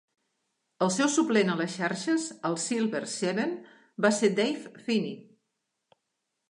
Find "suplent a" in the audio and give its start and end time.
1.15-1.57